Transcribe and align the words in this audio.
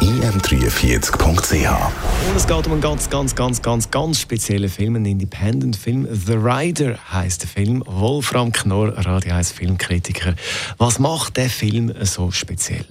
im43.ch. 0.00 2.28
Und 2.28 2.36
es 2.36 2.46
geht 2.46 2.66
um 2.66 2.72
einen 2.72 2.80
ganz, 2.80 3.10
ganz, 3.10 3.34
ganz, 3.34 3.62
ganz, 3.62 3.90
ganz 3.90 4.20
speziellen 4.20 4.68
Film, 4.68 4.96
einen 4.96 5.06
Independent-Film. 5.06 6.08
The 6.12 6.34
Rider 6.34 6.98
heißt 7.12 7.42
der 7.42 7.48
Film. 7.48 7.82
Wolfram 7.86 8.52
Knorr, 8.52 8.96
Radio 8.96 9.34
1 9.34 9.52
Filmkritiker. 9.52 10.34
Was 10.78 10.98
macht 10.98 11.36
der 11.36 11.50
Film 11.50 11.92
so 12.02 12.30
speziell? 12.30 12.86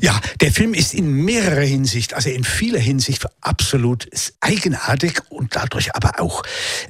Ja, 0.00 0.20
der 0.40 0.52
Film 0.52 0.74
ist 0.74 0.94
in 0.94 1.12
mehrerer 1.12 1.62
Hinsicht, 1.62 2.14
also 2.14 2.30
in 2.30 2.44
vieler 2.44 2.78
Hinsicht 2.78 3.26
absolut 3.40 4.08
eigenartig 4.40 5.20
und 5.30 5.56
dadurch 5.56 5.94
aber 5.94 6.20
auch 6.20 6.42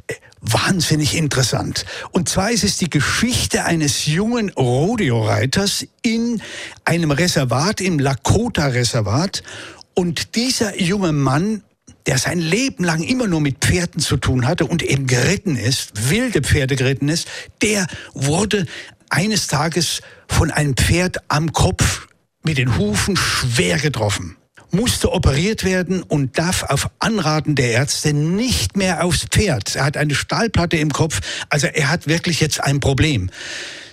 äh, 0.07 0.15
wahnsinnig 0.45 1.17
interessant. 1.17 1.85
Und 2.11 2.29
zwar 2.29 2.51
ist 2.51 2.65
es 2.65 2.77
die 2.77 2.91
Geschichte 2.91 3.65
eines 3.65 4.07
jungen 4.07 4.51
Rodeo-Reiters 4.51 5.87
in 6.03 6.43
einem 6.85 7.11
Reservat, 7.11 7.81
im 7.81 7.99
Lakota-Reservat. 7.99 9.43
Und 9.95 10.35
dieser 10.37 10.81
junge 10.81 11.13
Mann 11.13 11.63
der 12.07 12.19
sein 12.19 12.39
Leben 12.39 12.85
lang 12.85 13.03
immer 13.03 13.27
nur 13.27 13.41
mit 13.41 13.65
Pferden 13.65 13.99
zu 14.01 14.19
tun 14.19 14.47
hatte 14.47 14.67
und 14.67 14.83
eben 14.83 15.07
geritten 15.07 15.57
ist, 15.57 16.11
wilde 16.11 16.43
Pferde 16.43 16.77
geritten 16.77 17.09
ist, 17.09 17.29
der 17.63 17.87
wurde 18.13 18.67
eines 19.09 19.47
Tages 19.47 20.03
von 20.29 20.51
einem 20.51 20.77
Pferd 20.77 21.19
am 21.29 21.53
Kopf 21.53 22.09
mit 22.43 22.59
den 22.59 22.77
Hufen 22.77 23.17
schwer 23.17 23.79
getroffen 23.79 24.37
musste 24.75 25.13
operiert 25.13 25.65
werden 25.65 26.03
und 26.03 26.39
darf 26.39 26.65
auf 26.65 26.91
Anraten 26.99 27.55
der 27.55 27.71
Ärzte 27.71 28.13
nicht 28.13 28.77
mehr 28.77 29.05
aufs 29.05 29.27
Pferd. 29.31 29.77
Er 29.77 29.85
hat 29.85 29.97
eine 29.97 30.15
Stahlplatte 30.15 30.77
im 30.77 30.93
Kopf, 30.93 31.21
also 31.49 31.67
er 31.67 31.91
hat 31.91 32.07
wirklich 32.07 32.41
jetzt 32.41 32.63
ein 32.63 32.81
Problem. 32.81 33.31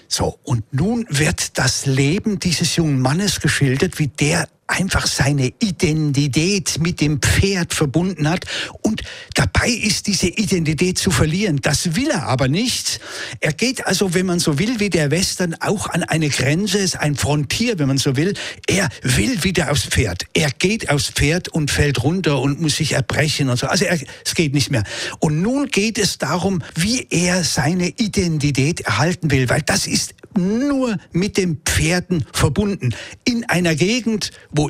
So, 0.07 0.37
und 0.43 0.73
nun 0.73 1.05
wird 1.09 1.57
das 1.57 1.85
Leben 1.85 2.39
dieses 2.39 2.75
jungen 2.75 2.99
Mannes 2.99 3.39
geschildert, 3.39 3.97
wie 3.97 4.07
der 4.07 4.49
einfach 4.71 5.07
seine 5.07 5.51
Identität 5.59 6.79
mit 6.79 7.01
dem 7.01 7.21
Pferd 7.21 7.73
verbunden 7.73 8.29
hat 8.29 8.45
und 8.81 9.01
dabei 9.35 9.69
ist 9.69 10.07
diese 10.07 10.27
Identität 10.27 10.97
zu 10.97 11.11
verlieren. 11.11 11.59
Das 11.61 11.95
will 11.95 12.09
er 12.09 12.23
aber 12.27 12.47
nicht. 12.47 12.99
Er 13.39 13.53
geht 13.53 13.85
also, 13.85 14.13
wenn 14.13 14.25
man 14.25 14.39
so 14.39 14.57
will, 14.57 14.79
wie 14.79 14.89
der 14.89 15.11
Western 15.11 15.55
auch 15.59 15.87
an 15.89 16.03
eine 16.03 16.29
Grenze, 16.29 16.79
ist 16.79 16.97
ein 16.99 17.15
Frontier, 17.15 17.77
wenn 17.79 17.87
man 17.87 17.97
so 17.97 18.15
will. 18.15 18.33
Er 18.67 18.89
will 19.03 19.43
wieder 19.43 19.71
aufs 19.71 19.85
Pferd. 19.85 20.25
Er 20.33 20.49
geht 20.51 20.89
aufs 20.89 21.09
Pferd 21.09 21.49
und 21.49 21.69
fällt 21.69 22.03
runter 22.03 22.39
und 22.39 22.61
muss 22.61 22.77
sich 22.77 22.93
erbrechen 22.93 23.49
und 23.49 23.57
so. 23.57 23.67
Also 23.67 23.85
er, 23.85 23.99
es 24.25 24.35
geht 24.35 24.53
nicht 24.53 24.71
mehr. 24.71 24.83
Und 25.19 25.41
nun 25.41 25.67
geht 25.67 25.97
es 25.97 26.17
darum, 26.17 26.63
wie 26.75 27.07
er 27.09 27.43
seine 27.43 27.89
Identität 27.89 28.81
erhalten 28.81 29.31
will, 29.31 29.49
weil 29.49 29.61
das 29.61 29.87
ist 29.87 30.15
nur 30.37 30.97
mit 31.11 31.37
den 31.37 31.61
Pferden 31.65 32.25
verbunden. 32.33 32.95
In 33.23 33.45
einer 33.49 33.75
Gegend, 33.75 34.31
wo 34.51 34.69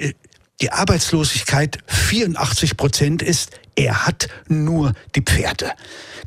die 0.61 0.71
Arbeitslosigkeit 0.71 1.79
84 1.87 2.77
Prozent 2.77 3.21
ist, 3.21 3.51
er 3.75 4.05
hat 4.05 4.27
nur 4.47 4.93
die 5.15 5.21
Pferde. 5.21 5.71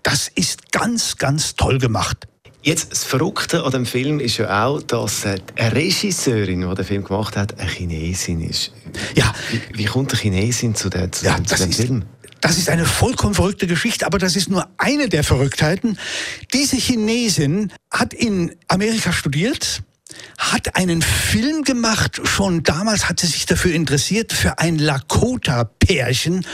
Das 0.02 0.28
ist 0.34 0.72
ganz, 0.72 1.16
ganz 1.16 1.56
toll 1.56 1.78
gemacht. 1.78 2.27
Jetzt, 2.62 2.92
das 2.92 3.05
Verrückte 3.05 3.62
an 3.62 3.72
dem 3.72 3.86
Film 3.86 4.20
ist 4.20 4.39
ja 4.39 4.64
auch, 4.64 4.80
dass 4.80 5.27
eine 5.27 5.42
Regisseurin, 5.58 6.66
die 6.66 6.74
den 6.74 6.84
Film 6.84 7.05
gemacht 7.05 7.36
hat, 7.36 7.61
eine 7.61 7.68
Chinesin 7.68 8.40
ist. 8.40 8.72
Ja. 9.14 9.34
Wie, 9.51 9.61
wie 9.78 9.84
kommt 9.84 10.12
eine 10.12 10.20
Chinesin 10.20 10.74
zu, 10.74 10.89
der, 10.89 11.12
zu, 11.12 11.27
ja, 11.27 11.36
dem, 11.36 11.46
zu 11.46 11.56
dem 11.56 11.70
ist, 11.70 11.77
Film? 11.77 12.05
Das 12.44 12.58
ist 12.58 12.68
eine 12.68 12.84
vollkommen 12.84 13.32
verrückte 13.32 13.66
Geschichte, 13.66 14.05
aber 14.05 14.18
das 14.18 14.36
ist 14.36 14.50
nur 14.50 14.68
eine 14.77 15.08
der 15.08 15.24
Verrücktheiten. 15.24 15.98
Diese 16.52 16.77
Chinesin 16.77 17.72
hat 17.90 18.12
in 18.12 18.55
Amerika 18.68 19.14
studiert, 19.14 19.82
hat 20.36 20.77
einen 20.77 21.00
Film 21.00 21.64
gemacht, 21.64 22.20
schon 22.24 22.62
damals 22.62 23.08
hat 23.08 23.20
sie 23.20 23.28
sich 23.28 23.46
dafür 23.46 23.72
interessiert, 23.72 24.34
für 24.34 24.58
ein 24.58 24.78
Lakota-Pärchen 24.78 26.44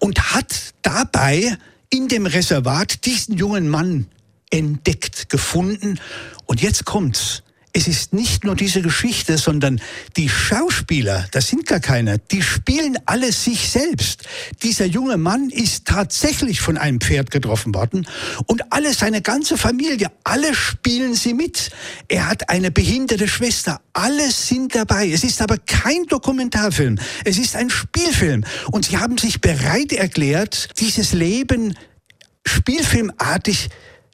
und 0.00 0.34
hat 0.34 0.74
dabei 0.82 1.56
in 1.90 2.08
dem 2.08 2.26
Reservat 2.26 3.04
diesen 3.06 3.36
jungen 3.36 3.68
Mann 3.68 4.08
entdeckt, 4.50 5.28
gefunden. 5.28 6.00
Und 6.46 6.60
jetzt 6.60 6.84
kommt's 6.86 7.44
es 7.76 7.88
ist 7.88 8.14
nicht 8.14 8.42
nur 8.42 8.56
diese 8.56 8.80
Geschichte, 8.80 9.36
sondern 9.36 9.82
die 10.16 10.30
Schauspieler, 10.30 11.28
das 11.32 11.48
sind 11.48 11.66
gar 11.66 11.78
keine, 11.78 12.16
die 12.16 12.40
spielen 12.40 12.96
alle 13.04 13.30
sich 13.32 13.68
selbst. 13.68 14.22
Dieser 14.62 14.86
junge 14.86 15.18
Mann 15.18 15.50
ist 15.50 15.84
tatsächlich 15.84 16.62
von 16.62 16.78
einem 16.78 17.02
Pferd 17.02 17.30
getroffen 17.30 17.74
worden 17.74 18.06
und 18.46 18.72
alle, 18.72 18.94
seine 18.94 19.20
ganze 19.20 19.58
Familie, 19.58 20.10
alle 20.24 20.54
spielen 20.54 21.14
sie 21.14 21.34
mit. 21.34 21.68
Er 22.08 22.30
hat 22.30 22.48
eine 22.48 22.70
behinderte 22.70 23.28
Schwester, 23.28 23.82
alle 23.92 24.30
sind 24.30 24.74
dabei. 24.74 25.10
Es 25.10 25.22
ist 25.22 25.42
aber 25.42 25.58
kein 25.58 26.06
Dokumentarfilm, 26.06 26.98
es 27.26 27.36
ist 27.36 27.56
ein 27.56 27.68
Spielfilm 27.68 28.44
und 28.70 28.86
sie 28.86 28.96
haben 28.96 29.18
sich 29.18 29.42
bereit 29.42 29.92
erklärt, 29.92 30.70
dieses 30.80 31.12
Leben 31.12 31.76
spielfilmartig 32.46 33.68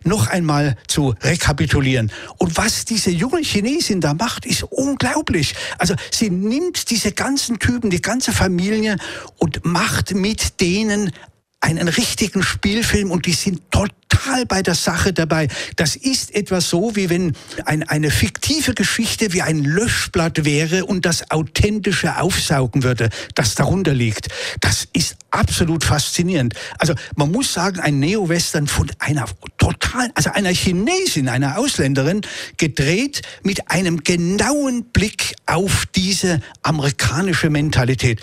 noch 0.07 0.29
einmal 0.29 0.77
zu 0.89 1.15
rekapitulieren. 1.23 2.13
Und 2.39 2.57
was 2.57 2.85
diese 2.85 3.11
junge 3.11 3.41
Chinesin 3.43 4.01
da 4.01 4.15
macht, 4.15 4.47
ist 4.47 4.63
unglaublich. 4.65 5.55
Also 5.79 5.95
sie 6.11 6.31
nimmt 6.31 6.91
diese 6.91 7.13
ganzen 7.13 7.59
Typen, 7.59 7.91
die 7.91 8.03
ganze 8.03 8.33
Familie 8.33 8.97
und 9.39 9.65
macht 9.65 10.15
mit 10.15 10.61
denen 10.61 11.13
einen 11.63 11.89
richtigen 11.89 12.43
Spielfilm 12.43 13.11
und 13.11 13.27
die 13.27 13.33
sind 13.33 13.63
total 13.71 14.45
bei 14.47 14.63
der 14.63 14.75
Sache 14.75 15.13
dabei. 15.13 15.49
Das 15.77 15.95
ist 15.95 16.35
etwas 16.35 16.69
so, 16.69 16.97
wie 16.97 17.09
wenn 17.09 17.35
ein, 17.65 17.89
eine 17.89 18.11
fiktive 18.11 18.75
Geschichte 18.75 19.33
wie 19.33 19.43
ein 19.43 19.63
Löschblatt 19.63 20.45
wäre 20.45 20.85
und 20.85 21.07
das 21.07 21.31
Authentische 21.31 22.21
aufsaugen 22.21 22.83
würde, 22.83 23.11
das 23.37 23.55
darunter 23.55 23.95
liegt. 23.95 24.29
Das 24.61 24.89
ist 24.93 25.17
absolut 25.31 25.85
faszinierend. 25.85 26.55
Also 26.79 26.95
man 27.15 27.31
muss 27.31 27.55
sagen, 27.55 27.79
ein 27.79 28.01
Neo-Western 28.01 28.67
von 28.67 28.91
einer 28.99 29.27
total, 29.57 30.11
also 30.15 30.31
einer 30.31 30.51
Chinesin, 30.51 31.29
einer 31.29 31.59
Ausländerin, 31.59 32.23
gedreht 32.57 33.23
mit 33.45 33.71
einem 33.71 34.03
genauen 34.03 34.85
Blick 34.93 35.37
auf 35.47 35.87
diese 35.95 36.41
amerikanische 36.63 37.51
Mentalität 37.51 38.21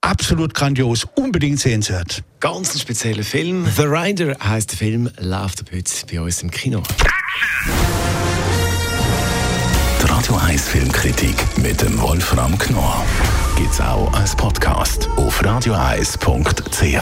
absolut 0.00 0.54
grandios, 0.54 1.06
unbedingt 1.14 1.60
sehenswert. 1.60 2.22
Ganz 2.40 2.74
ein 2.74 2.80
spezieller 2.80 3.22
Film. 3.22 3.66
The 3.76 3.82
Rider 3.82 4.36
heißt 4.42 4.72
der 4.72 4.78
Film, 4.78 5.10
läuft 5.18 5.60
ab 5.60 5.66
heute 5.72 5.90
bei 6.10 6.20
uns 6.20 6.42
im 6.42 6.50
Kino. 6.50 6.82
Die 10.02 10.06
Radio 10.10 10.36
1 10.36 10.68
Filmkritik 10.68 11.36
mit 11.58 11.80
dem 11.82 12.00
Wolfram 12.00 12.56
Knorr 12.58 13.04
gibt 13.56 13.72
es 13.72 13.80
auch 13.80 14.12
als 14.14 14.34
Podcast 14.34 15.08
auf 15.16 15.44
radioeis.ch. 15.44 17.00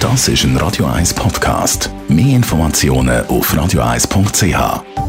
Das 0.00 0.28
ist 0.28 0.44
ein 0.44 0.56
Radio 0.56 0.86
1 0.86 1.14
Podcast. 1.14 1.90
Mehr 2.08 2.36
Informationen 2.36 3.26
auf 3.26 3.56
radioeis.ch. 3.56 5.05